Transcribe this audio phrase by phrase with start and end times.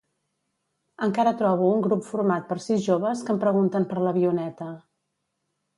[1.07, 4.77] Encara trobo un grup format per sis joves que em pregunten per l'avioneta.